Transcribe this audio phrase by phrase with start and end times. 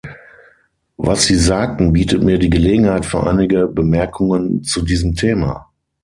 [0.97, 5.69] Was Sie sagten, bietet mir die Gelegenheit für einige Bemerkungen zu diesem Thema.